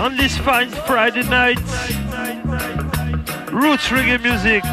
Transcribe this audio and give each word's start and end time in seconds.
on 0.00 0.16
this 0.16 0.38
fine 0.38 0.70
Friday 0.70 1.22
night. 1.24 1.58
Roots 3.52 3.88
reggae 3.88 4.22
music. 4.22 4.64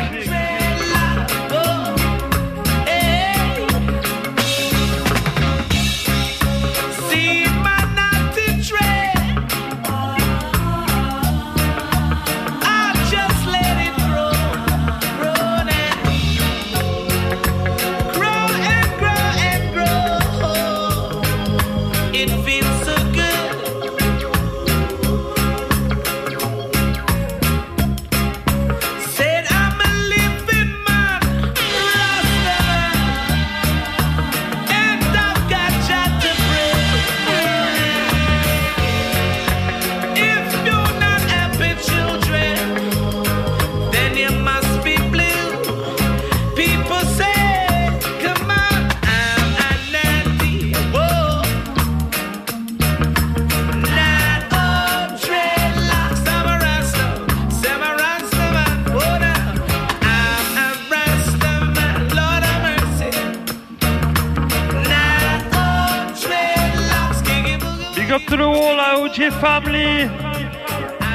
Family. 69.39 70.07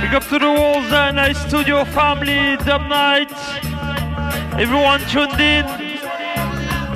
Big 0.01 0.15
up 0.15 0.23
to 0.28 0.39
the 0.39 0.47
walls 0.47 0.92
and 0.92 1.19
uh, 1.19 1.34
studio 1.34 1.84
family, 1.84 2.56
Dub 2.64 2.83
Night. 2.89 3.33
Everyone 4.59 5.01
tuned 5.09 5.41
in. 5.41 5.64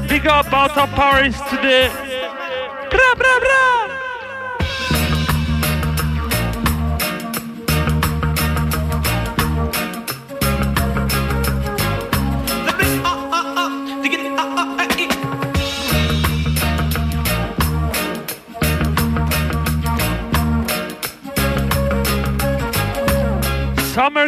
Big 0.09 0.27
up 0.27 0.53
out 0.53 0.77
of 0.77 0.91
Paris 0.91 1.39
today. 1.51 1.91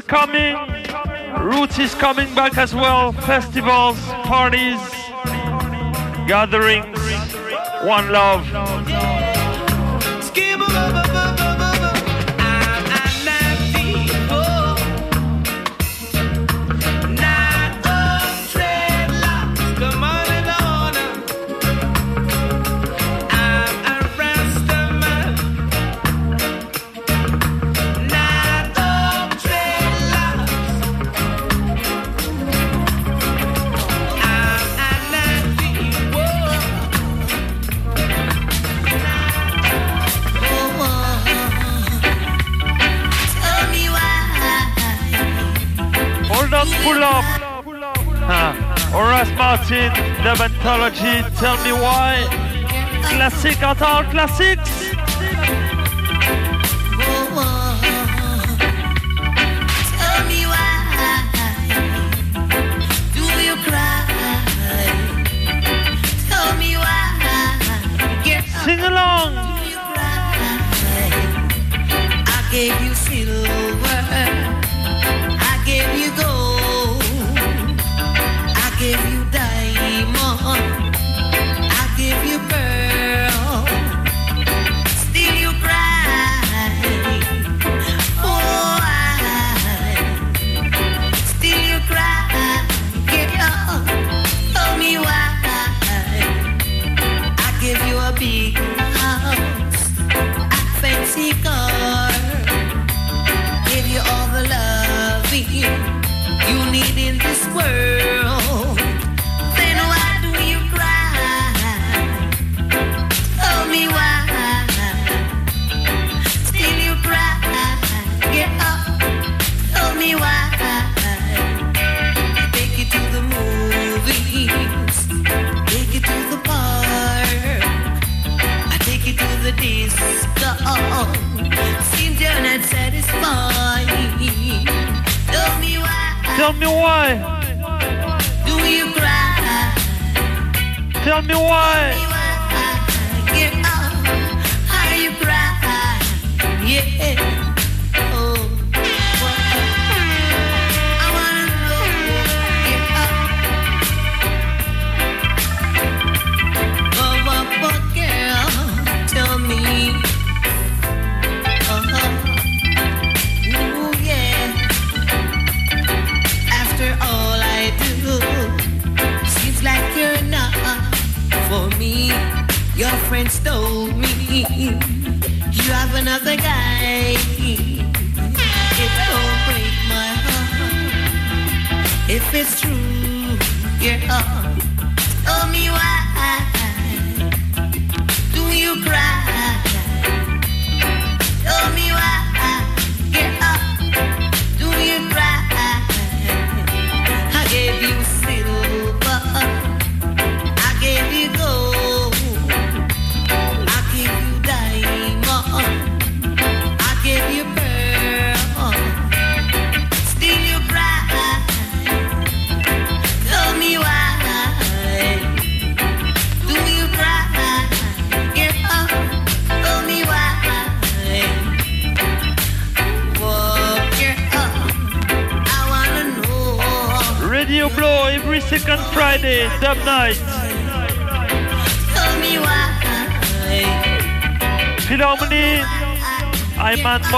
Coming, 0.09 0.57
Roots 1.39 1.79
is 1.79 1.95
coming 1.95 2.35
back 2.35 2.57
as 2.57 2.75
well. 2.75 3.13
Festivals, 3.13 4.01
parties, 4.25 4.81
gatherings, 6.27 6.99
one 7.85 8.11
love. 8.11 8.68
Tell 50.91 51.57
me 51.65 51.73
why. 51.73 52.25
Classic 53.11 53.63
our 53.83 54.05
classics. 54.11 54.98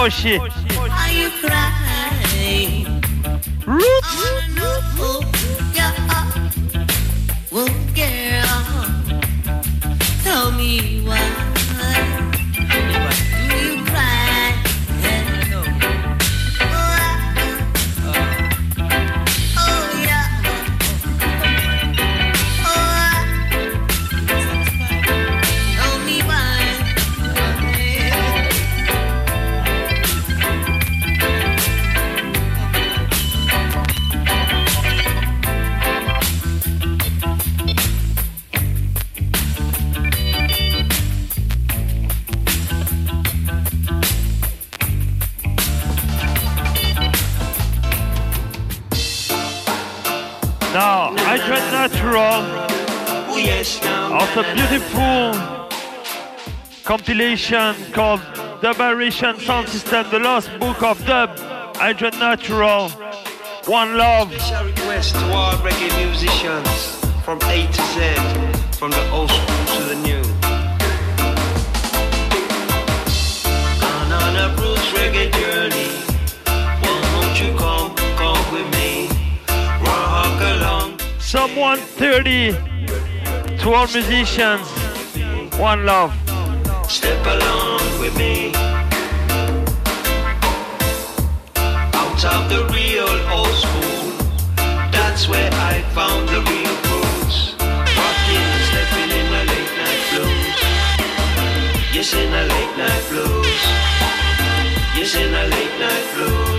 I'm 0.01 0.60
now 51.37 51.87
Natural. 51.87 52.43
Of 54.21 54.37
a 54.37 54.43
beautiful 54.53 55.69
compilation 56.83 57.75
called 57.93 58.21
Dubaration 58.61 59.39
Sound 59.39 59.69
System, 59.69 60.09
the 60.11 60.19
last 60.19 60.49
book 60.59 60.83
of 60.83 61.03
dub, 61.05 61.29
Hydra 61.77 62.11
Natural, 62.11 62.89
One 63.65 63.97
Love. 63.97 64.33
Special 64.33 64.65
request 64.65 65.15
to 65.15 65.33
all 65.33 65.53
reggae 65.53 66.05
musicians 66.05 66.99
from 67.23 67.39
A 67.43 67.65
to 67.65 67.81
Z, 67.93 68.15
from 68.77 68.91
the 68.91 69.09
old 69.11 69.29
school 69.29 69.65
to 69.77 69.83
the 69.83 69.95
new. 69.95 70.23
Gone 73.79 74.11
on 74.11 74.35
a 74.35 74.49
roots 74.61 74.87
reggae 74.91 75.31
journey. 75.31 76.00
Along. 81.33 81.49
Someone 81.49 81.77
30 81.77 82.51
to 83.59 83.73
all 83.73 83.87
musicians, 83.87 84.67
One 85.57 85.85
Love. 85.85 86.13
Step 86.89 87.25
along 87.25 87.99
with 87.99 88.15
me. 88.17 88.51
Out 91.93 92.25
of 92.25 92.49
the 92.49 92.67
real 92.73 93.09
old 93.29 93.55
school, 93.55 94.11
that's 94.91 95.27
where 95.27 95.49
I 95.53 95.81
found 95.93 96.27
the 96.29 96.41
real 96.41 96.75
roots. 96.89 97.55
Rocking 97.59 98.45
and 98.53 98.63
stepping 98.69 99.11
in 99.19 99.27
the 99.31 99.43
late 99.51 99.73
night 99.81 100.03
blues. 100.11 100.57
Yes, 101.93 102.13
in 102.13 102.31
the 102.31 102.43
late 102.53 102.77
night 102.77 103.03
blues. 103.09 103.61
Yes, 104.95 105.15
in 105.15 105.31
the 105.31 105.47
late 105.55 105.79
night 105.79 106.15
blues. 106.15 106.50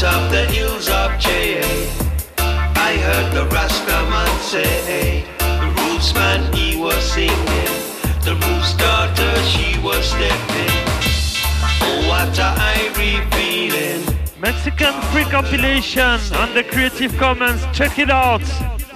The 0.00 0.46
hills 0.46 0.88
of 0.88 1.10
JA, 1.18 1.60
I 2.38 2.96
heard 2.96 3.34
the 3.34 3.44
Rastaman 3.54 4.38
say, 4.40 5.26
the 5.38 6.56
he 6.56 6.80
was 6.80 6.96
singing, 7.12 7.36
the 8.24 8.32
roots 8.32 8.72
daughter 8.78 9.36
she 9.42 9.78
was 9.80 10.06
stepping. 10.06 10.72
Oh, 11.82 12.08
what 12.08 12.38
a 12.38 12.54
irie 12.56 13.20
feeling. 13.34 14.02
Mexican 14.40 14.98
free 15.12 15.24
compilation 15.24 16.18
on 16.32 16.54
the 16.54 16.64
Creative 16.64 17.14
Commons. 17.18 17.62
Check 17.74 17.98
it 17.98 18.08
out. 18.08 18.40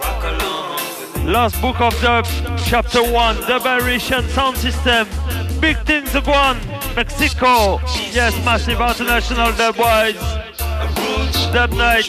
Rock 0.00 0.24
along 0.24 0.80
with 1.00 1.22
me. 1.22 1.30
Last 1.30 1.60
book 1.60 1.82
of 1.82 1.92
dub, 2.00 2.24
chapter 2.64 3.02
1, 3.02 3.36
Dubaration 3.46 4.26
Sound 4.30 4.56
System. 4.56 5.06
Big 5.60 5.76
things 5.80 6.16
are 6.16 6.22
going. 6.22 6.58
Mexico. 6.96 7.78
Yes, 8.10 8.32
massive 8.42 8.80
international 8.80 9.52
dub 9.52 9.76
Dub 11.52 11.72
night. 11.72 12.08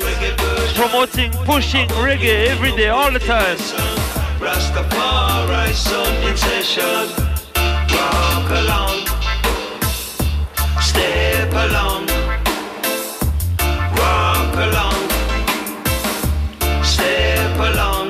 Promoting, 0.75 1.31
pushing 1.45 1.87
reggae 1.89 2.47
every 2.47 2.71
day, 2.75 2.89
all 2.89 3.11
the 3.11 3.19
time. 3.19 3.57
Rastafari 4.39 5.73
sun 5.73 6.13
in 6.27 6.35
session. 6.35 7.05
Rock 7.95 8.49
along. 8.61 8.97
Step 10.81 11.51
along. 11.65 12.07
Rock 13.99 14.55
along. 14.67 15.01
Step 16.83 17.59
along 17.69 18.07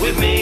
with 0.00 0.16
me. 0.20 0.37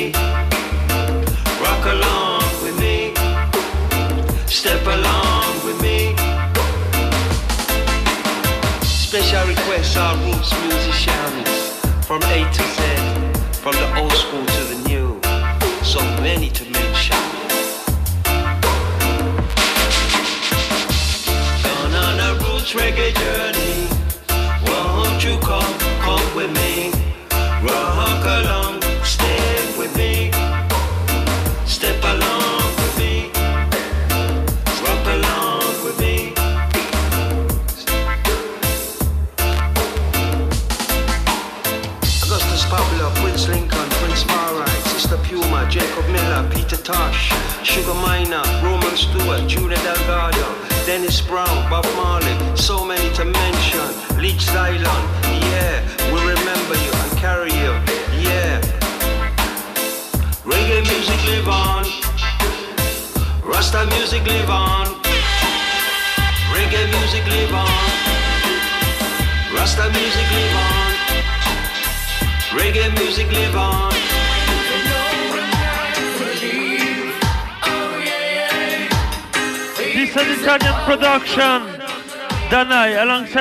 Musicians 10.36 11.48
from 12.06 12.22
A 12.24 12.44
to 12.52 12.62
Z, 12.62 12.80
from 13.62 13.72
the 13.72 14.00
old 14.00 14.15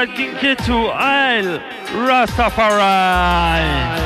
Al 0.07 0.55
zu 0.57 0.91
Al 0.91 1.61
Rastafari. 2.07 4.04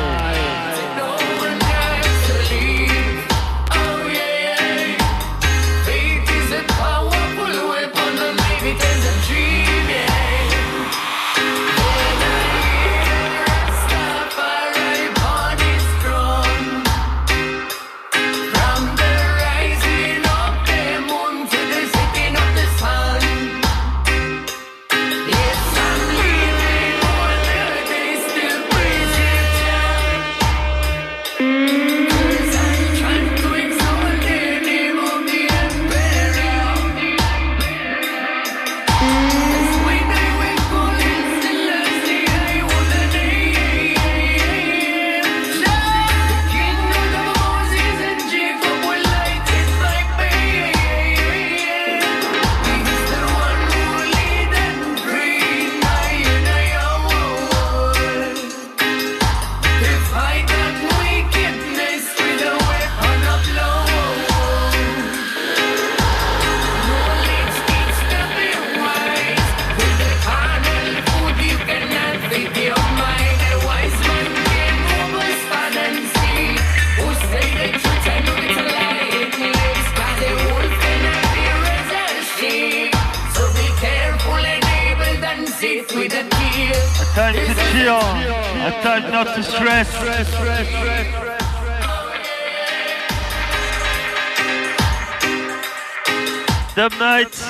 Night 96.99 97.41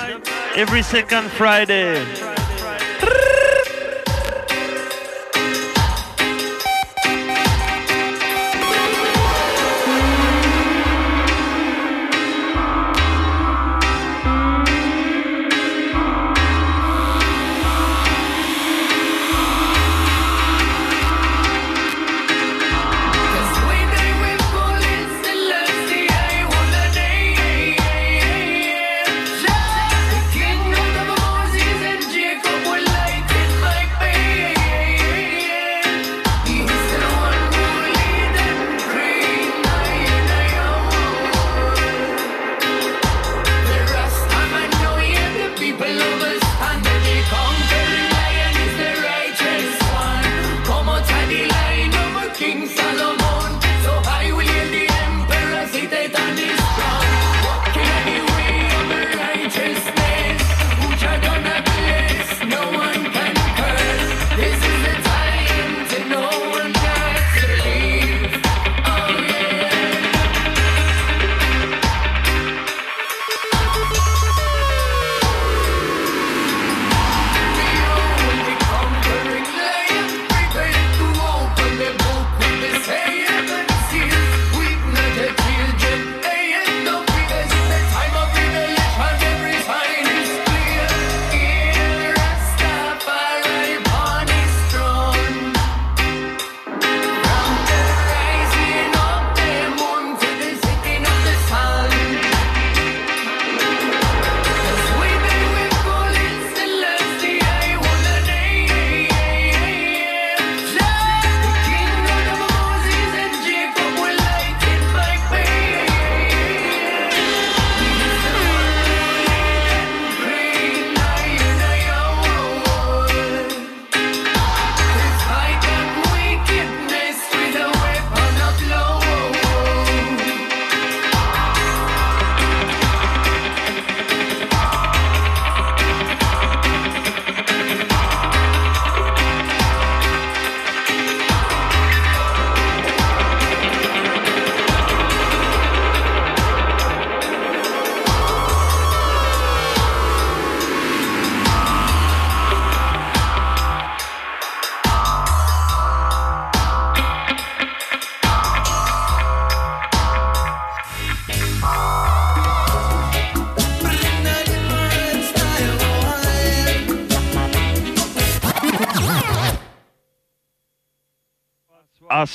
every 0.55 0.83
second 0.83 1.29
Friday. 1.31 2.28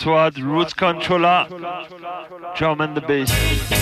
Aswad, 0.05 0.39
Roots 0.39 0.75
Controller, 0.75 1.47
drum 2.55 2.83
and 2.83 2.95
the 2.95 3.01
bass. 3.01 3.74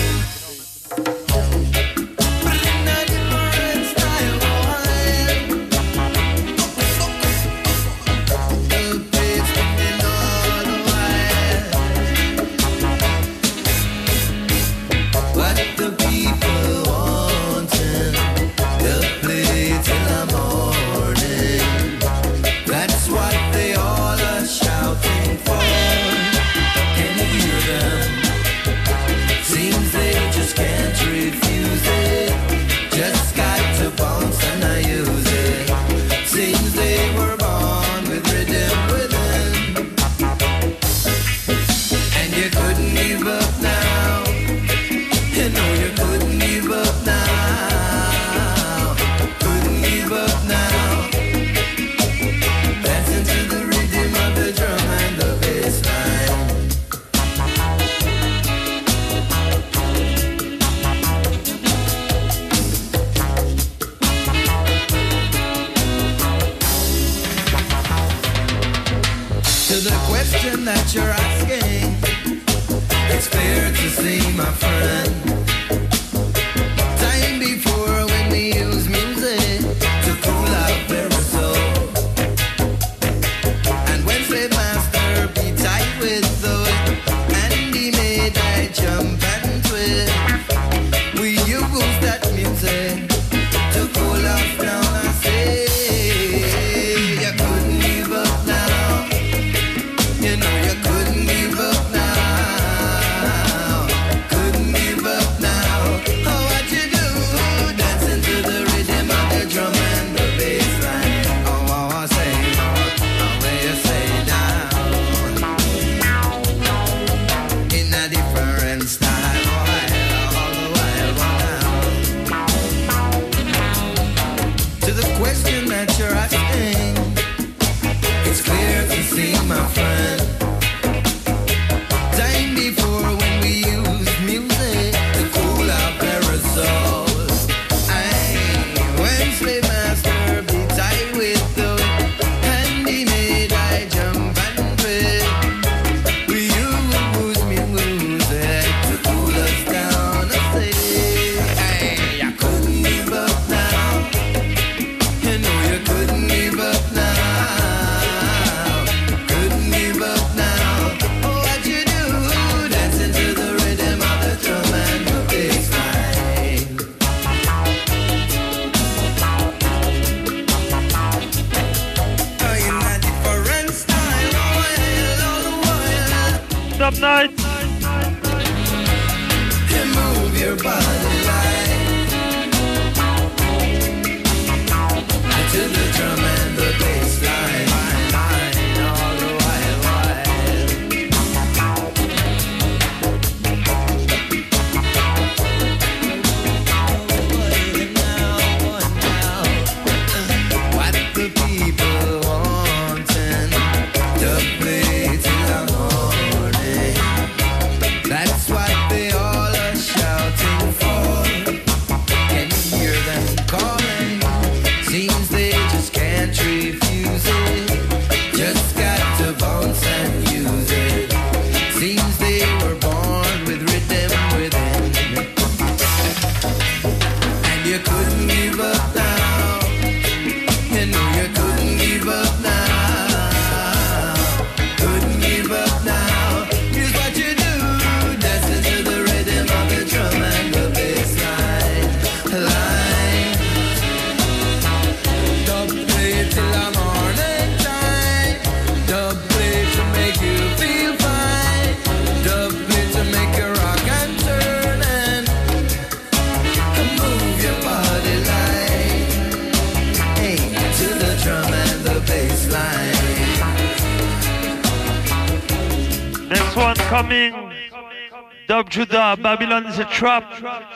Trap. 269.93 270.25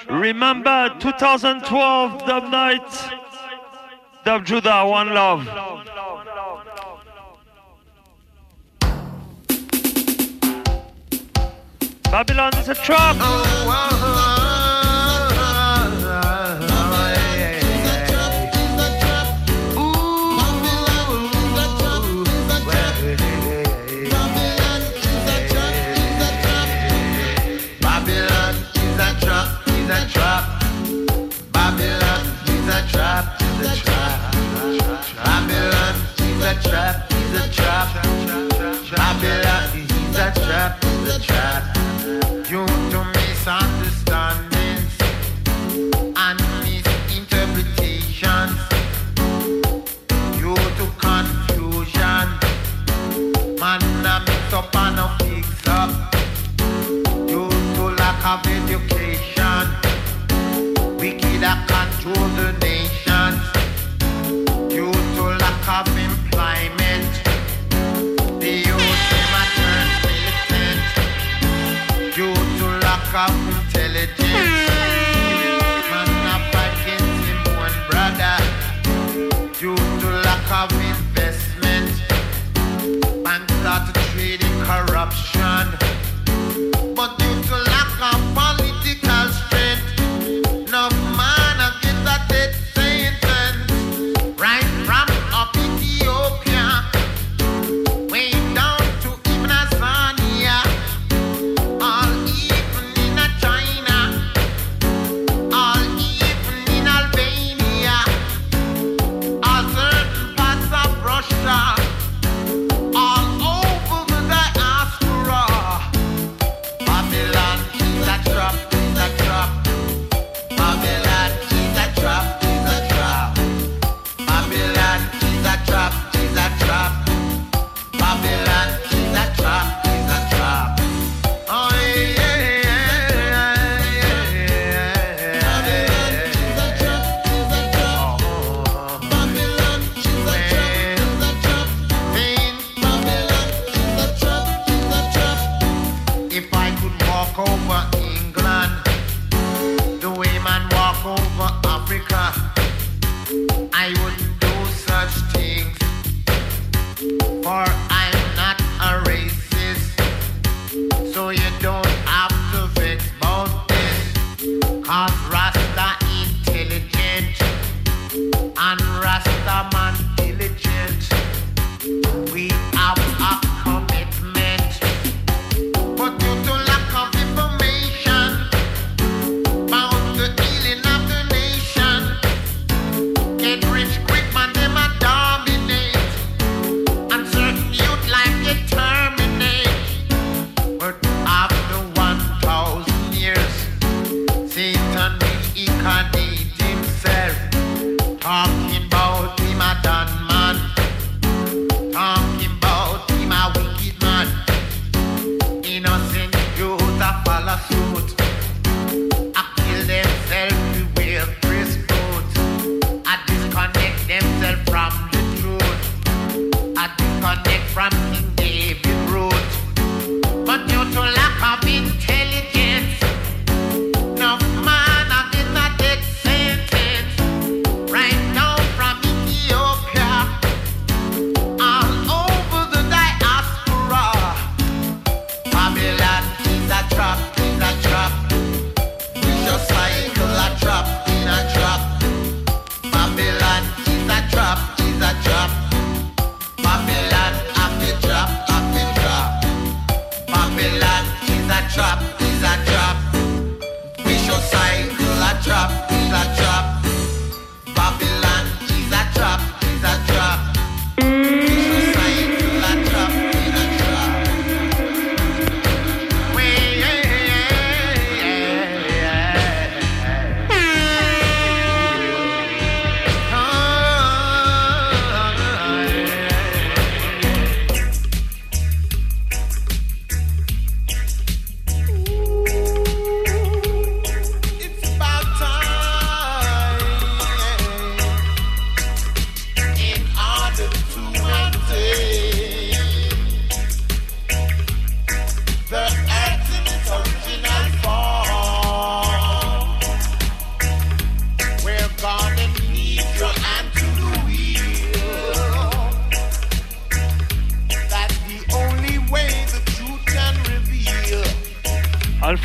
Remember 0.10 0.96
2012 1.00 2.26
Dub 2.26 2.44
Night. 2.52 3.12
Dub 4.24 4.46
Judah, 4.46 4.86
one 4.86 5.14
love. 5.14 5.67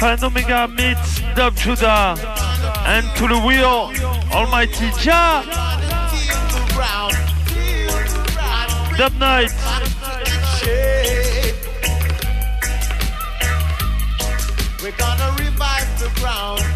Omega 0.03 0.67
meets 0.67 1.21
Dub 1.37 1.55
Judah. 1.55 2.17
And 2.87 3.07
to 3.17 3.29
the 3.29 3.39
wheel 3.47 3.93
Almighty 4.33 4.91
Jah 4.99 5.45
Dub 8.99 9.15
Night 9.21 9.53
We're 14.83 14.91
gonna 14.99 15.37
revive 15.39 16.01
the 16.01 16.11
ground. 16.19 16.72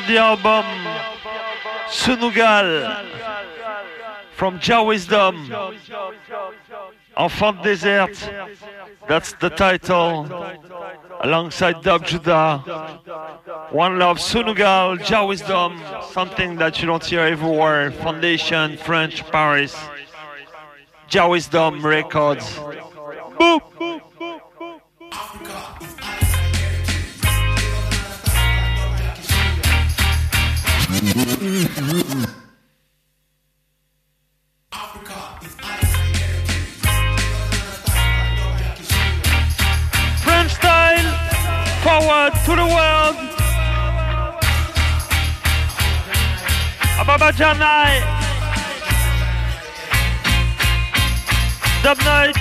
of 0.00 0.06
the 0.06 0.16
album 0.18 0.64
Sunugal 1.88 3.04
from 4.32 4.58
Jah 4.58 4.82
Wisdom. 4.82 5.34
Enfant 7.16 7.62
Desert 7.62 8.16
that's 9.08 9.32
the 9.34 9.50
title 9.50 10.26
alongside 11.20 11.82
Dub 11.82 12.06
Judah 12.06 12.58
One 13.70 13.98
Love 13.98 14.18
Sunugal 14.18 15.04
Jah 15.04 15.26
Wisdom 15.26 15.80
something 16.10 16.56
that 16.56 16.80
you 16.80 16.86
don't 16.86 17.04
hear 17.04 17.20
everywhere. 17.20 17.90
Foundation 17.90 18.76
French 18.78 19.24
Paris. 19.30 19.76
Jah 21.08 21.28
Wisdom 21.28 21.84
Records. 21.84 22.46
Boop! 23.38 23.89
French 31.40 31.72
style, 40.52 41.08
forward 41.80 42.34
to 42.44 42.56
the 42.56 42.66
world. 42.66 43.16
Ababa 47.00 47.32
Janai. 47.32 48.02
Dub 51.82 51.98
Night. 52.00 52.36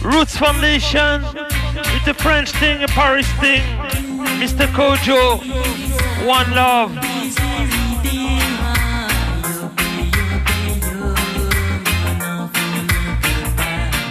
Roots 0.00 0.38
Foundation. 0.38 1.22
It's 1.92 2.08
a 2.08 2.14
French 2.14 2.52
thing, 2.52 2.82
a 2.82 2.88
Paris 2.88 3.30
thing. 3.32 3.60
Mr. 4.40 4.66
Kojo 4.68 5.93
one 6.24 6.50
love. 6.52 6.90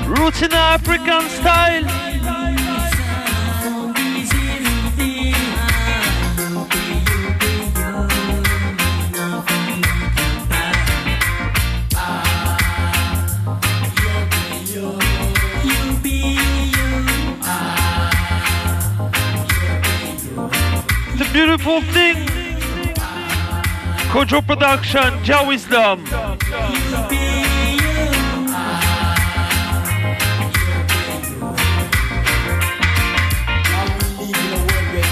Roots 0.08 0.42
in 0.44 0.54
African 0.54 1.28
style. 1.30 2.03
Beautiful 21.34 21.82
thing. 21.82 22.16
Kojo 24.14 24.46
Production, 24.46 25.12
Jah 25.24 25.44
Wisdom. 25.48 26.06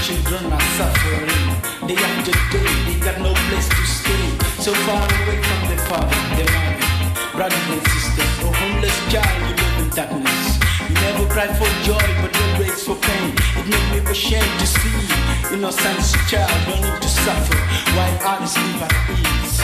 Children 0.05 0.51
are 0.51 0.67
suffering. 0.77 1.87
They 1.87 1.95
have 1.95 2.25
to 2.25 2.31
day, 2.51 2.69
they 2.85 2.99
got 3.05 3.17
no 3.19 3.33
place 3.49 3.69
to 3.69 3.83
stay. 3.85 4.25
So 4.61 4.73
far 4.85 5.01
away 5.01 5.41
from 5.41 5.61
their 5.69 5.81
father, 5.89 6.21
their 6.37 6.49
mother, 6.53 7.37
brothers 7.37 7.67
and 7.73 7.83
sisters. 7.89 8.33
A 8.45 8.51
homeless 8.61 8.97
child, 9.11 9.41
you 9.47 9.55
live 9.61 9.77
in 9.83 9.89
darkness. 9.95 10.59
You 10.87 10.95
never 10.95 11.25
cry 11.33 11.47
for 11.53 11.69
joy, 11.81 12.07
but 12.21 12.31
always 12.41 12.83
for 12.83 12.95
pain. 12.95 13.33
It 13.57 13.65
made 13.69 14.03
me 14.03 14.11
ashamed 14.11 14.59
to 14.59 14.67
see 14.67 15.20
innocent 15.53 15.99
child 16.29 16.49
learning 16.67 17.01
to 17.01 17.07
suffer 17.07 17.57
while 17.95 18.17
others 18.23 18.55
live 18.57 18.83
at 18.83 18.93
ease. 19.19 19.57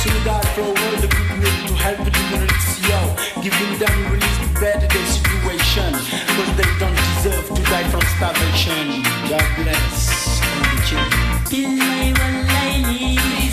Suicide 0.00 0.48
for 0.54 0.62
a 0.62 0.72
world 0.72 1.04
a 1.04 1.08
good 1.08 1.30
way 1.42 1.54
to 1.68 1.74
help 1.74 1.98
the 1.98 2.12
ignorance, 2.22 2.68
yo. 2.88 3.00
Giving 3.42 3.78
them 3.78 4.12
release 4.12 4.38
to 4.40 4.48
better 4.60 4.88
their 4.88 5.06
situation. 5.06 5.92
Cause 5.92 6.52
they 6.56 6.70
don't 6.80 6.96
deserve 6.96 7.46
to 7.54 7.62
die 7.70 7.88
from 7.90 8.02
starvation. 8.16 9.02
God 9.28 9.46
bless 9.56 10.40
all 10.88 11.00
the. 11.50 13.45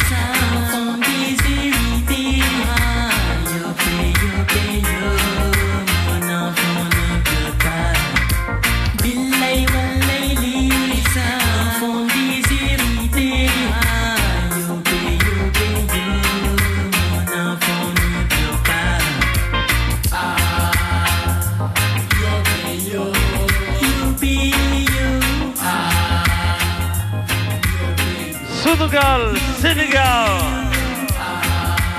Senegal, 28.93 29.36
Senegal. 29.58 30.38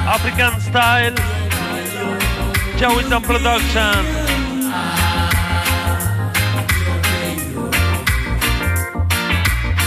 African 0.07 0.61
style. 0.61 1.15
Jah 2.79 2.95
Wisdom 2.95 3.21
Production. 3.23 4.05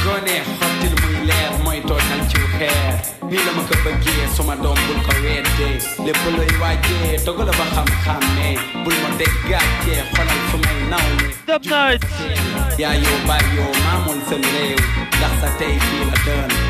gone 0.05 0.35
xottil 0.59 0.93
muy 1.01 1.15
leer 1.27 1.51
mooy 1.63 1.79
tootal 1.87 2.21
ci 2.31 2.39
xeer 2.57 2.93
nii 3.29 3.41
la 3.45 3.51
ma 3.57 3.63
ko 3.69 3.75
bëggee 3.85 4.27
suma 4.35 4.55
doom 4.63 4.79
bul 4.87 4.99
ko 5.07 5.13
weddee 5.23 5.75
lépp 6.05 6.23
looy 6.35 6.51
wàccee 6.61 7.17
togala 7.25 7.51
ba 7.59 7.65
xam-xàmmee 7.75 8.55
bul 8.83 8.95
ma 9.03 9.09
dégg 9.19 9.35
gàccee 9.51 10.01
xolal 10.13 10.41
fu 10.49 10.57
may 10.65 10.79
naw 10.91 11.05
ni 11.19 11.27
Dub 11.47 11.63
night. 11.73 12.03
yaa 12.81 12.95
yow 13.03 13.17
baay 13.27 13.43
yow 13.57 13.71
maamul 13.85 14.19
seen 14.29 14.43
réew 14.55 14.79
ndax 15.17 15.33
sa 15.41 15.49
tey 15.59 15.73
fii 15.87 16.03
la 16.11 16.17
dën 16.25 16.66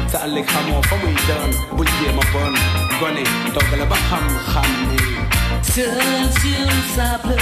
muy 1.04 1.16
dën 1.28 1.52
bul 1.76 1.88
jéem 2.00 2.18
a 2.20 2.26
bon 2.32 2.54
gone 3.00 3.24
togala 3.54 3.86
ba 3.86 3.96
xam-xàmmee 4.10 5.18
Seul 5.62 6.32
sur 6.42 6.66
le 6.70 6.80
sable, 6.96 7.38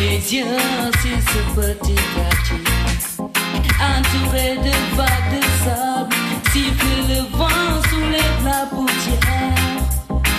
les 0.00 0.34
yeux 0.34 0.60
sur 1.02 1.18
ce 1.32 1.40
petit 1.56 2.00
quartier. 2.14 2.64
Entouré 3.90 4.48
de 4.66 4.74
vagues 4.96 5.30
de 5.34 5.42
sable, 5.64 6.14
siffle 6.52 6.98
le 7.08 7.20
vent 7.36 7.82
sous 7.88 8.06
les 8.14 8.30
plats 8.42 8.68
poussières. 8.70 9.82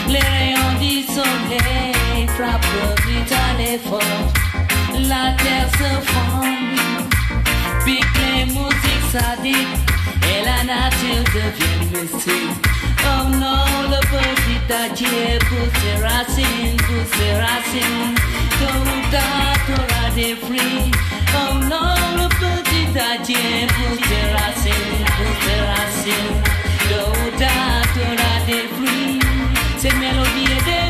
Les 0.08 0.20
rayons 0.36 0.74
du 0.80 0.96
soleil 1.16 2.28
frappent 2.36 2.74
brutal 3.04 3.58
et 3.60 3.80
fort. 3.90 4.28
La 5.10 5.34
terre 5.44 5.70
se 5.80 5.92
fend, 6.12 6.42
pique 7.86 8.18
les 8.22 8.46
musiques 8.46 9.10
sadiques 9.12 9.88
et 10.50 10.58
la 10.58 10.64
nature 10.64 11.24
devient 11.34 11.80
mystique. 11.94 12.58
Oh 13.04 13.30
non, 13.30 13.66
le 13.90 14.00
petit 14.14 14.74
adieu 14.74 15.40
pousse 15.48 15.76
ses 15.82 16.04
racines, 16.04 16.78
pousse 16.78 17.18
ses 17.18 17.34
racines. 17.34 18.16
Tôt 18.60 18.82
ou 18.82 19.12
tard, 19.12 19.58
t'auras 19.68 20.10
des 20.16 20.36
fruits. 20.36 20.92
Oh 21.34 21.54
non, 21.72 21.96
le 22.18 22.28
petit 22.42 22.90
adieu 23.00 23.68
pousse 23.76 24.08
ses 24.08 24.26
racines, 24.38 25.06
pousse 25.16 25.40
ses 25.46 25.62
racines. 25.72 26.42
Tôt 26.90 27.12
ou 27.12 27.40
tard, 27.40 27.84
t'auras 27.94 28.40
des 28.48 28.66
fruits. 28.76 29.20
Cette 29.78 29.98
mélodie 29.98 30.52
est 30.58 30.88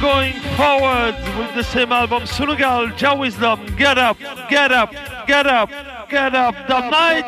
going 0.00 0.34
forward 0.56 1.14
with 1.38 1.54
the 1.54 1.62
same 1.62 1.92
album. 1.92 2.26
Senegal, 2.26 2.88
Jah 2.96 3.16
Wisdom, 3.16 3.64
get 3.76 3.98
up, 3.98 4.18
get 4.48 4.72
up, 4.72 4.92
get 5.26 5.46
up, 5.46 5.70
get 6.10 6.34
up. 6.34 6.54
The 6.68 6.80
night. 6.90 7.24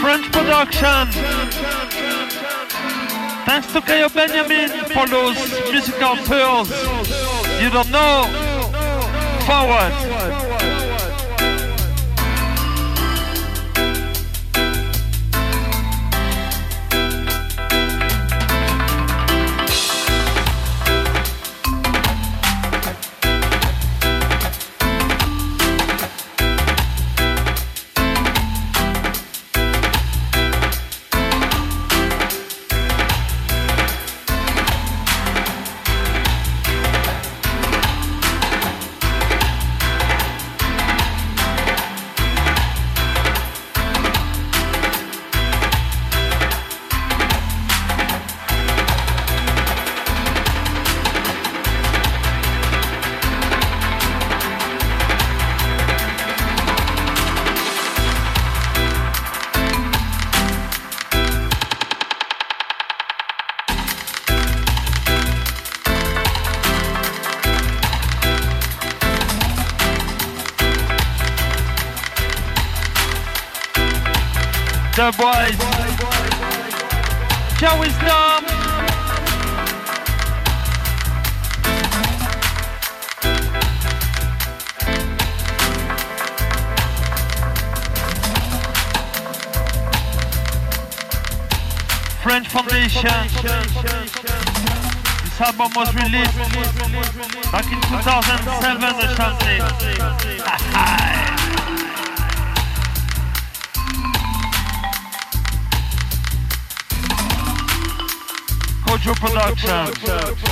French 0.00 0.32
production. 0.32 1.06
Thanks 3.46 3.72
to 3.72 3.80
Kayo 3.80 4.12
Benjamin 4.14 4.68
for 4.90 5.06
those 5.06 5.36
musical 5.70 6.16
pearls. 6.26 6.70
You 7.60 7.70
don't 7.70 7.90
know. 7.90 8.26
Forward. 9.46 10.51
boys. 75.16 75.56
Shall 77.58 77.80
we 77.80 77.88
stop? 77.90 78.42
French 92.22 92.48
Foundation. 92.48 93.10
This 95.22 95.40
album 95.40 95.72
was 95.74 95.94
released 95.94 96.36
back 97.50 97.66
in 97.72 97.80
2007. 97.80 99.01
production. 109.50 110.51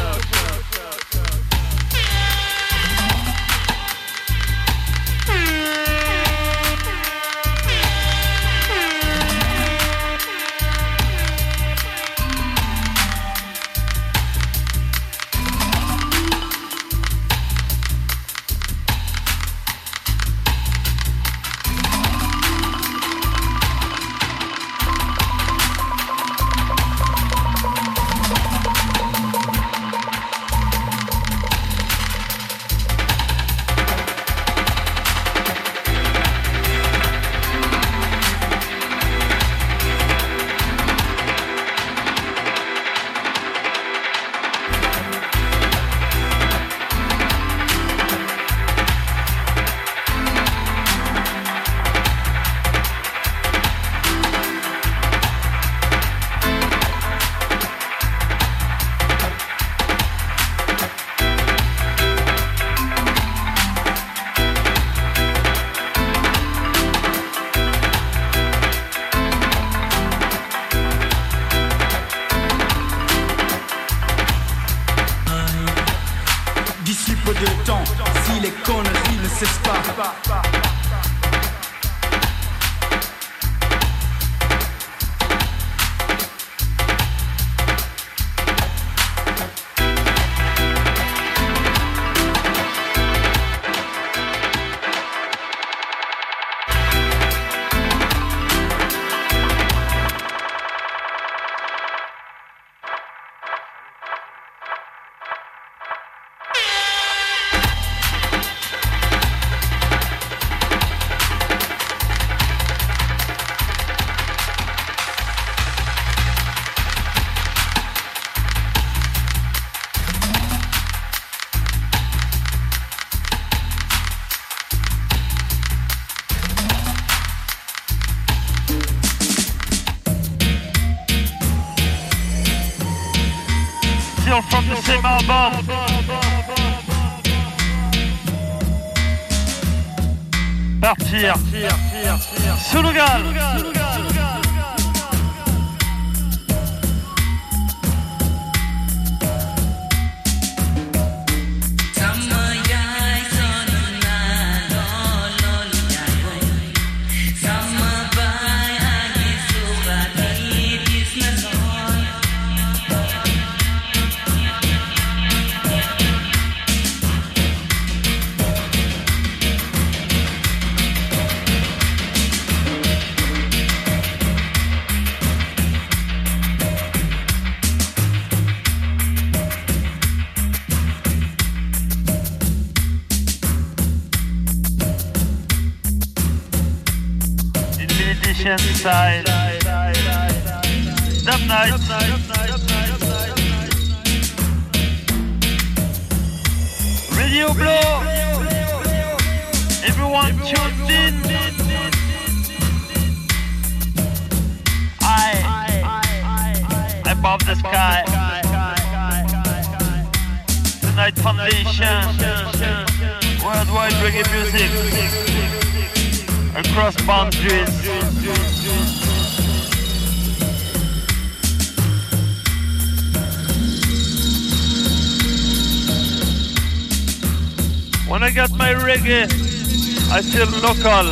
local. 230.74 231.08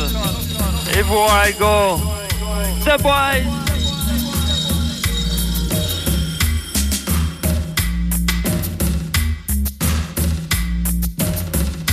Everywhere 0.97 1.27
I 1.29 1.51
go, 1.59 1.97
the 2.85 2.97
boys. 3.03 3.45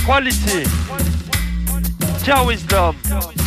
Quality, 0.05 0.63
Jah 2.23 2.45
Wisdom. 2.45 3.46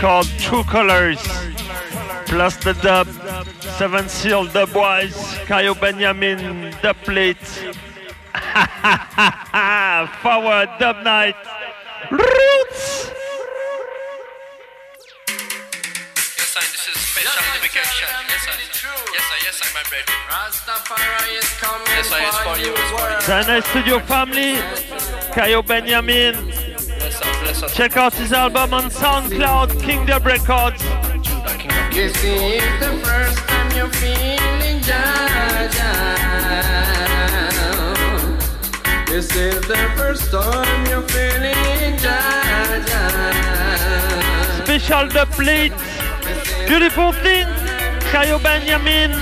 Called 0.00 0.26
True 0.38 0.64
Colors. 0.64 1.20
Plus 2.24 2.56
the 2.64 2.72
dub. 2.80 3.06
Seven 3.76 4.08
Seal 4.08 4.46
Dubwise. 4.46 5.12
Kayo 5.44 5.78
Benjamin 5.78 6.72
Dub 6.80 6.96
Plate. 7.04 7.36
Forward 10.24 10.70
Dub 10.80 11.04
Night. 11.04 11.36
Roots! 12.10 13.12
Yes, 16.32 16.48
sir, 16.48 16.64
this 16.64 16.88
is 16.88 16.96
special 16.96 17.44
dedication. 17.60 18.08
Yes, 18.24 18.40
sir. 18.40 18.56
Yes, 18.56 19.24
sir, 19.28 19.38
yes, 19.44 19.54
sir, 19.60 19.68
my 19.76 19.84
brother. 19.84 20.16
Rastafari 20.32 21.36
is 21.36 21.50
coming 21.60 21.92
Yes, 21.92 22.08
sir, 22.08 22.24
it's 22.24 22.40
for 22.40 22.56
you, 22.56 22.72
it's 22.72 22.88
for 22.88 23.04
you. 23.04 23.20
Sana 23.20 23.60
Studio 23.60 24.00
Family. 24.00 24.56
Kayo 25.36 25.60
Benjamin. 25.60 26.59
Check 27.68 27.96
out 27.98 28.14
his 28.14 28.32
album 28.32 28.72
on 28.72 28.84
SoundCloud, 28.90 29.82
Kingdom 29.82 30.22
Records. 30.22 30.82
This 31.92 32.16
is 32.24 32.62
the 32.80 32.98
first 33.04 33.38
time 33.38 33.76
you're 33.76 33.88
feeling 33.88 34.80
down. 34.80 35.70
This 39.06 39.36
is 39.36 39.60
the 39.68 39.92
first 39.96 40.30
time 40.30 40.86
you're 40.86 41.02
feeling 41.02 41.96
down. 41.98 42.82
Special 44.64 45.08
the 45.08 45.26
plate. 45.30 45.72
Beautiful 46.66 47.12
thing. 47.12 47.46
Kayo 48.10 48.42
Benjamin. 48.42 49.12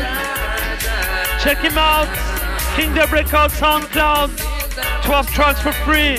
Check 1.43 1.59
him 1.59 1.77
out. 1.77 2.09
Kingdom 2.77 3.11
Records 3.11 3.55
SoundCloud. 3.55 4.31
12 5.03 5.27
tracks 5.31 5.61
for 5.61 5.73
free. 5.73 6.19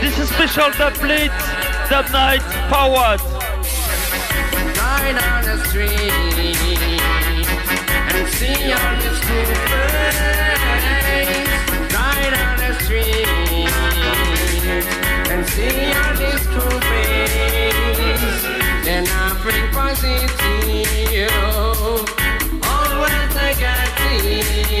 This 0.00 0.18
is 0.18 0.28
special 0.30 0.70
the 0.70 0.90
plate. 0.98 1.30
That 1.90 2.10
night 2.10 2.40
powered. 2.72 3.20
On 5.10 5.42
the 5.42 5.58
street 5.68 6.12
and 8.14 8.28
see 8.28 8.72
all 8.72 8.96
face. 9.28 9.92
Ride 11.92 12.34
on 12.40 12.56
the 12.62 12.72
street 12.80 13.28
and 15.28 15.42
see 15.46 15.92
all. 15.92 16.20
Then 18.84 19.04
I 19.06 19.36
bring 19.42 19.66
positive, 19.70 20.32
always 22.62 23.30
negative. 23.36 24.80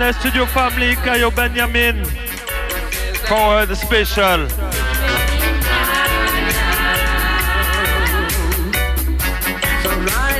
Sana 0.00 0.16
Studio 0.16 0.48
Family, 0.48 0.96
Kayo 1.04 1.28
Benjamin. 1.28 2.00
Special. 3.76 4.48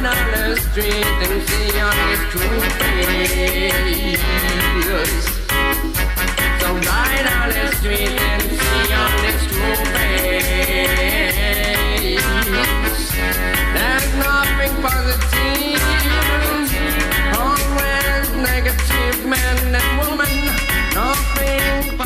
On 0.01 0.17
the 0.33 0.57
street 0.57 1.05
and 1.05 1.45
see 1.45 1.77
on 1.77 1.93
his 2.09 2.21
true 2.33 2.61
face. 2.81 3.37
So 6.57 6.69
ride 6.81 7.29
on 7.29 7.53
the 7.53 7.69
street 7.77 8.30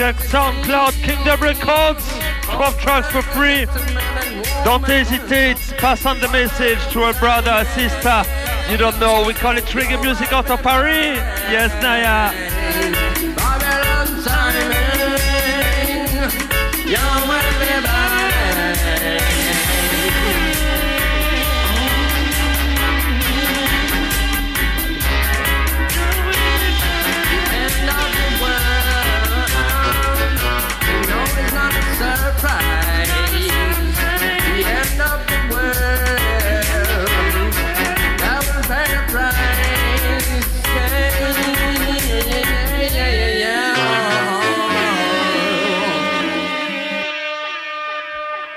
Check 0.04 0.16
SoundCloud, 0.16 1.02
Kingdom 1.02 1.40
Records. 1.40 2.06
12 2.42 2.78
tracks 2.78 3.08
for 3.10 3.22
free. 3.22 3.64
Don't 4.62 4.84
hesitate. 4.84 5.56
Pass 5.78 6.04
on 6.04 6.20
the 6.20 6.28
message 6.28 6.78
to 6.92 7.04
a 7.04 7.14
brother, 7.14 7.50
a 7.50 7.64
sister. 7.64 8.22
You 8.70 8.76
don't 8.76 9.00
know. 9.00 9.24
We 9.26 9.32
call 9.32 9.56
it 9.56 9.66
Trigger 9.66 9.96
Music 10.02 10.30
out 10.30 10.50
of 10.50 10.60
Paris. 10.60 11.16
Yes, 11.48 11.72
Naya. 11.82 12.43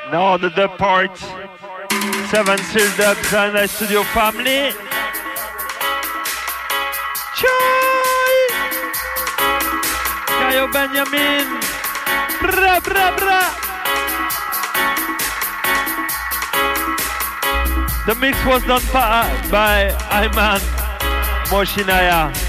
For 0.10 0.38
the 0.38 0.50
dub 0.50 0.78
part. 0.78 1.18
Seven 2.30 2.58
Seal 2.58 2.90
Dubs 2.96 3.34
and 3.34 3.56
the 3.58 3.68
studio 3.68 4.04
family. 4.16 4.72
Joy! 7.36 8.36
Kayo 10.40 10.72
Benjamin. 10.72 11.46
Bra, 12.40 12.80
bra, 12.80 13.08
bra. 13.20 13.44
The 18.08 18.16
mix 18.16 18.38
was 18.46 18.64
done 18.64 18.82
by, 18.94 19.28
by 19.52 19.92
Ayman 20.08 20.62
Moshinaya. 21.52 22.47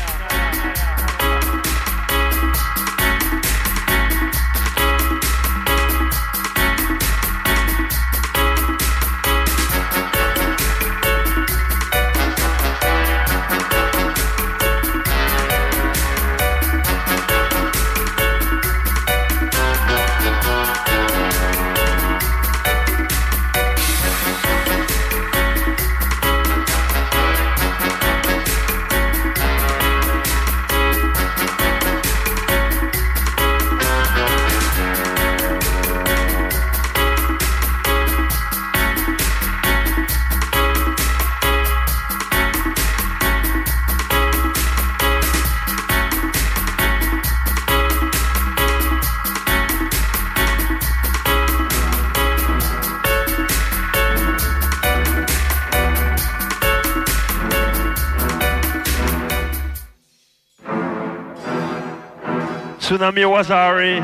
Tsunami 62.98 63.22
Wazari, 63.30 64.00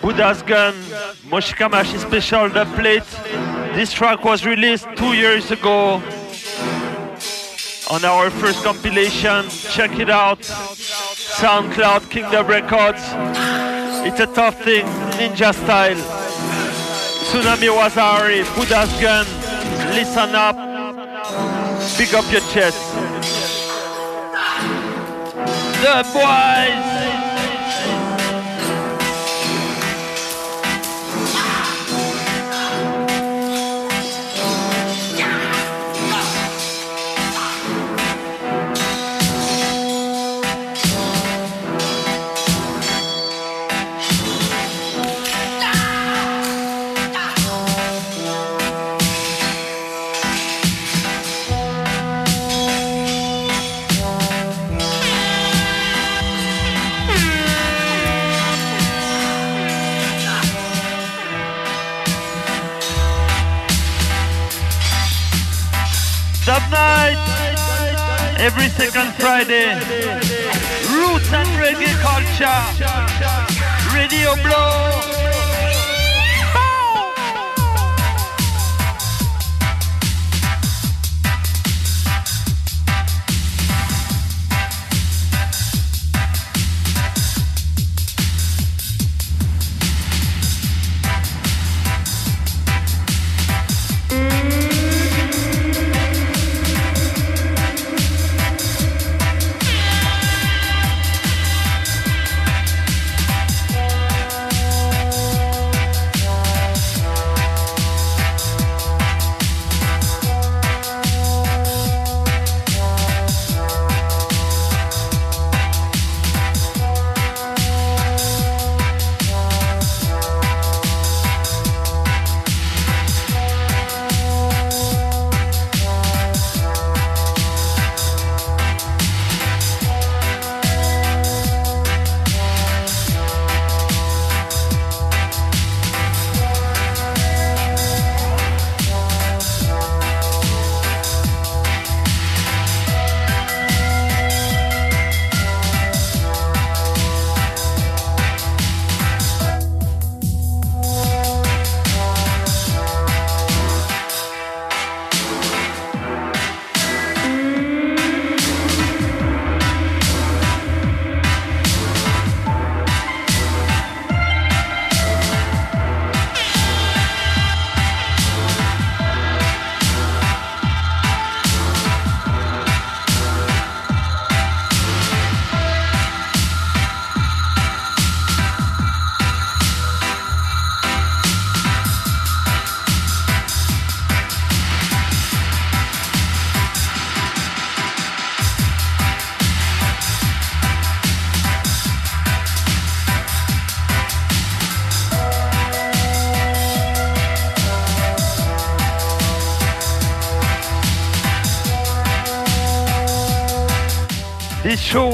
Buddha's 0.00 0.40
Gun, 0.40 0.72
Moshikamashi 1.28 1.98
Special 1.98 2.48
The 2.48 2.64
Plate. 2.74 3.04
This 3.74 3.92
track 3.92 4.24
was 4.24 4.46
released 4.46 4.86
two 4.96 5.12
years 5.12 5.50
ago 5.50 6.00
on 7.90 8.04
our 8.06 8.30
first 8.30 8.64
compilation. 8.64 9.50
Check 9.50 9.98
it 9.98 10.08
out. 10.08 10.40
SoundCloud 10.40 12.08
Kingdom 12.08 12.46
Records. 12.46 13.02
It's 14.08 14.20
a 14.20 14.28
tough 14.28 14.58
thing, 14.64 14.86
ninja 15.20 15.52
style. 15.52 16.00
Tsunami 17.28 17.68
Wazari, 17.68 18.44
Buddha's 18.56 18.90
Gun. 18.98 19.26
Listen 19.92 20.34
up. 20.34 20.56
Pick 21.98 22.14
up 22.14 22.24
your 22.32 22.40
chest. 22.48 22.80
The 25.82 26.02
boys. 26.14 26.91
Friday. 69.52 69.74
Roots 70.88 71.30
and 71.32 71.48
reggae 71.60 71.92
culture. 72.00 72.60
Radio 73.94 74.34
Blau. 74.36 75.51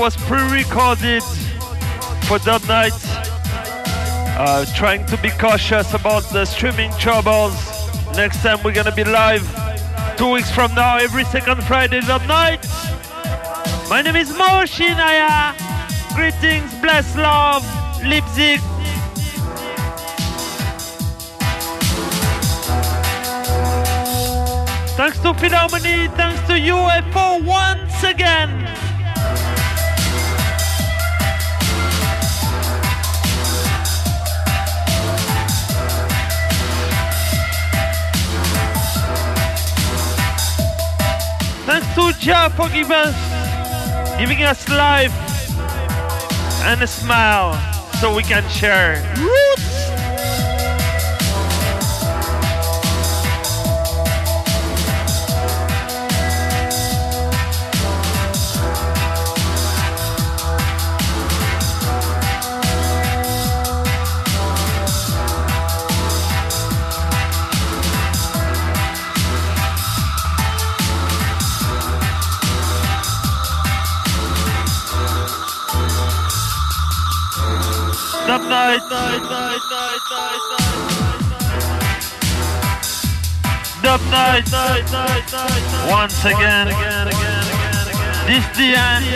Was 0.09 0.17
pre-recorded 0.25 1.23
for 2.29 2.39
that 2.39 2.63
night 2.67 2.97
Uh, 4.39 4.65
trying 4.75 5.05
to 5.05 5.17
be 5.19 5.31
cautious 5.31 5.93
about 5.93 6.23
the 6.33 6.45
streaming 6.47 6.93
troubles. 6.93 7.57
Next 8.15 8.41
time 8.43 8.59
we're 8.63 8.73
gonna 8.81 8.95
be 9.03 9.05
live 9.05 9.45
two 10.17 10.31
weeks 10.31 10.51
from 10.51 10.73
now, 10.75 10.97
every 10.97 11.25
second 11.25 11.63
Friday 11.65 12.01
that 12.13 12.25
night. 12.27 12.65
My 13.91 14.01
name 14.01 14.17
is 14.17 14.31
Moshi 14.39 14.89
Naya. 15.01 15.53
Greetings, 16.15 16.73
bless 16.81 17.07
love, 17.17 17.65
Leipzig. 18.11 18.61
Thanks 24.99 25.19
to 25.25 25.35
Philharmony, 25.35 26.09
thanks 26.19 26.41
to 26.49 26.55
UFO 26.77 27.45
once 27.45 27.99
again. 28.05 28.69
Thanks 41.69 41.87
to 41.97 42.19
Jah 42.19 42.49
for 42.57 42.67
giving 42.71 44.43
us, 44.43 44.69
life 44.71 45.13
and 46.65 46.81
a 46.81 46.87
smile 46.87 47.53
so 48.01 48.17
we 48.17 48.23
can 48.23 48.43
share. 48.49 49.03
Roots! 49.19 49.68
Dub 83.83 84.01
night. 84.11 84.45
Once 85.89 86.25
again, 86.27 86.69
again. 86.69 87.09
This 88.27 88.45
the 88.59 88.77
end. 88.77 89.07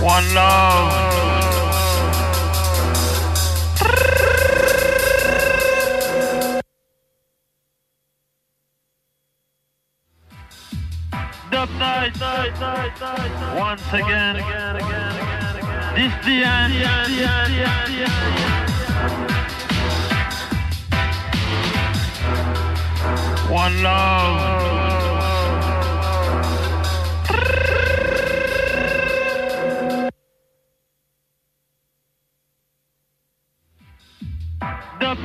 One 0.00 0.34
love. 0.34 1.17
Dub 11.58 11.70
night. 11.70 12.14
Once 13.58 13.82
again, 13.92 14.36
again, 14.36 14.76
again, 14.76 15.16
again, 15.16 15.56
again. 15.56 15.94
This 15.96 16.14
the 16.24 16.44
end. 16.44 16.72
Again, 16.72 17.10
again, 17.10 17.50
again, 17.50 17.90
again, 17.90 17.98
again. 17.98 18.46
This 18.46 18.94
the 23.10 23.42
end. 23.42 23.50
One 23.50 23.74
love. 23.82 24.68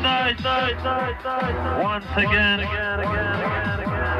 Night. 0.01 0.37
Once 1.83 2.05
again, 2.15 2.59
again, 2.59 2.99
again, 2.99 3.39
again. 3.39 3.52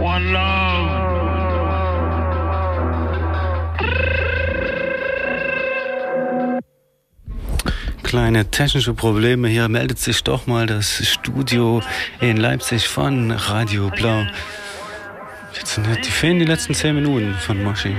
One 0.00 0.32
love. 0.32 1.10
Kleine 8.02 8.50
technische 8.50 8.94
Probleme. 8.94 9.48
Hier 9.48 9.68
meldet 9.68 9.98
sich 9.98 10.24
doch 10.24 10.46
mal 10.46 10.66
das 10.66 11.06
Studio 11.06 11.82
in 12.20 12.38
Leipzig 12.38 12.88
von 12.88 13.30
Radio 13.30 13.90
Blau. 13.90 14.24
Jetzt 15.52 15.74
sind 15.74 15.86
die 15.86 16.10
fehlen 16.10 16.38
die 16.38 16.46
letzten 16.46 16.74
10 16.74 16.94
Minuten 16.94 17.34
von 17.34 17.62
Moshi. 17.62 17.94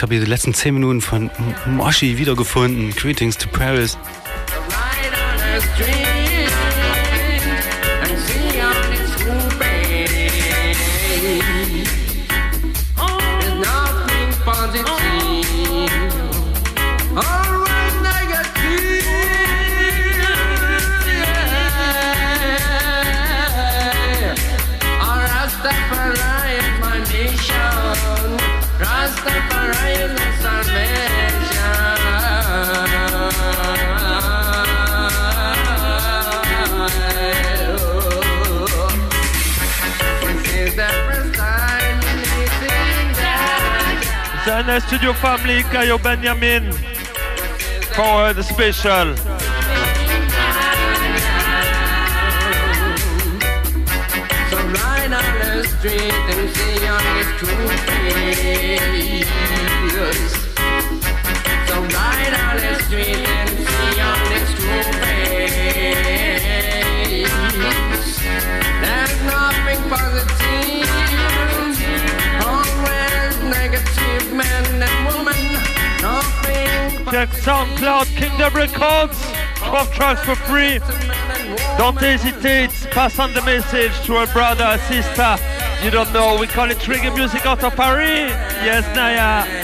Ich 0.00 0.02
habe 0.02 0.14
hier 0.14 0.24
die 0.24 0.30
letzten 0.30 0.54
10 0.54 0.72
Minuten 0.72 1.02
von 1.02 1.30
Moshi 1.66 2.16
wiedergefunden. 2.16 2.90
Greetings 2.92 3.36
to 3.36 3.50
Paris. 3.50 3.98
That 44.66 44.80
Seine 44.80 44.80
Studio 44.80 45.12
Family, 45.12 45.62
Kayo 45.64 45.98
Benjamin. 46.02 46.72
For 47.94 48.32
the 48.34 48.42
special. 48.42 49.14
The 55.10 55.64
street 55.66 56.12
and 56.12 56.50
see 56.54 56.86
on 56.86 57.02
his 57.16 57.26
true 57.38 57.68
face. 57.88 59.26
So 61.66 61.76
on 61.76 61.86
the 62.56 62.74
street 62.84 63.28
and 63.28 63.50
see 63.50 64.00
on 64.00 64.20
his 64.30 64.48
true 64.54 64.84
face. 65.00 65.70
There's 68.82 69.14
nothing 69.24 69.80
positive, 69.90 70.49
Check 77.10 77.30
SoundCloud, 77.30 78.06
Kingdom 78.16 78.54
Records. 78.54 79.20
12 79.56 79.92
tracks 79.92 80.22
for 80.24 80.36
free. 80.36 80.78
Don't 81.76 81.98
hesitate. 81.98 82.70
Pass 82.92 83.18
on 83.18 83.34
the 83.34 83.42
message 83.42 83.92
to 84.06 84.18
a 84.18 84.26
brother, 84.28 84.64
a 84.64 84.78
sister. 84.78 85.36
You 85.82 85.90
don't 85.90 86.12
know. 86.12 86.38
We 86.38 86.46
call 86.46 86.70
it 86.70 86.78
trigger 86.78 87.10
music 87.12 87.44
out 87.46 87.64
of 87.64 87.74
Paris. 87.74 88.30
Yes, 88.62 88.84
Naya. 88.94 89.59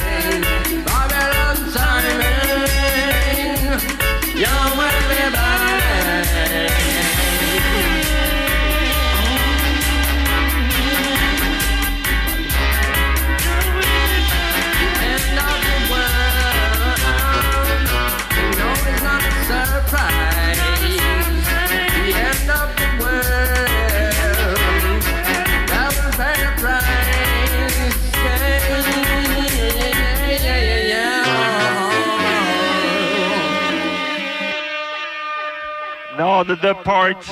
Now 36.37 36.43
the 36.43 36.57
dub 36.57 36.85
part. 36.85 37.25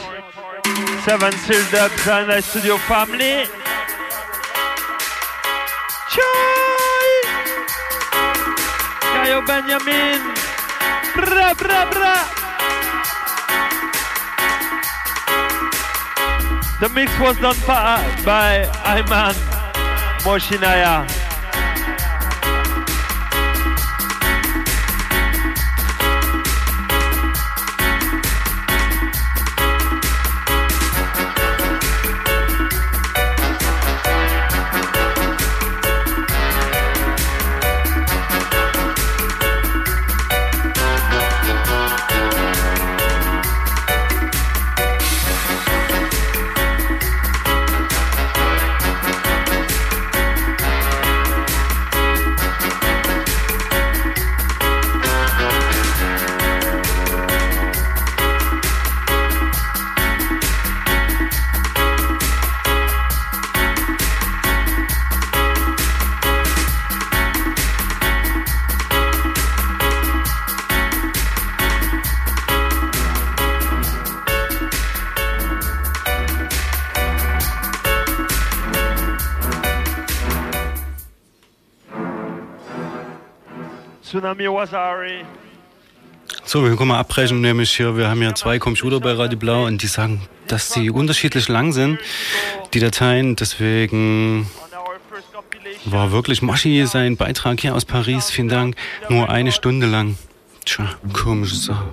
Seven 1.04 1.32
Seal 1.44 1.62
Dubs 1.70 2.08
and 2.08 2.30
the 2.30 2.40
studio 2.40 2.78
family. 2.88 3.44
Chai! 6.08 7.10
Kayo 9.12 9.44
Benjamin. 9.44 10.20
Bra, 11.12 11.52
bra, 11.52 11.80
bra. 11.92 12.16
The 16.80 16.88
mix 16.94 17.12
was 17.20 17.36
done 17.44 17.60
by, 17.66 18.00
by 18.24 18.64
Ayman 18.88 19.36
Moshinaya. 20.24 21.23
Tsunami 84.24 84.48
Wasari. 84.48 85.24
So, 86.46 86.64
wir 86.64 86.74
können 86.76 86.88
mal 86.88 86.98
abbrechen, 86.98 87.42
nämlich 87.42 87.76
hier, 87.76 87.94
wir 87.94 88.08
haben 88.08 88.22
ja 88.22 88.34
zwei 88.34 88.58
Computer 88.58 88.98
bei 88.98 89.12
Radio 89.12 89.38
Blau 89.38 89.66
und 89.66 89.82
die 89.82 89.86
sagen, 89.86 90.22
dass 90.48 90.72
sie 90.72 90.88
unterschiedlich 90.88 91.48
lang 91.48 91.72
sind, 91.72 91.98
die 92.72 92.80
Dateien. 92.80 93.36
Deswegen 93.36 94.48
war 95.84 96.10
wirklich 96.10 96.40
Moschi 96.40 96.86
sein 96.86 97.18
Beitrag 97.18 97.60
hier 97.60 97.74
aus 97.74 97.84
Paris, 97.84 98.30
vielen 98.30 98.48
Dank, 98.48 98.76
nur 99.10 99.28
eine 99.28 99.52
Stunde 99.52 99.86
lang. 99.86 100.16
Tja, 100.64 100.88
komische 101.12 101.56
Sache. 101.56 101.84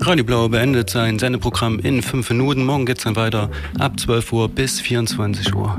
Radio 0.00 0.24
Blau 0.24 0.48
beendet 0.48 0.90
sein 0.90 1.20
Sendeprogramm 1.20 1.78
in 1.78 2.02
fünf 2.02 2.28
Minuten. 2.30 2.64
Morgen 2.64 2.86
geht's 2.86 3.04
dann 3.04 3.14
weiter 3.14 3.48
ab 3.78 4.00
12 4.00 4.32
Uhr 4.32 4.48
bis 4.48 4.80
24 4.80 5.54
Uhr. 5.54 5.78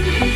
Dream. 0.00 0.22
We're 0.22 0.31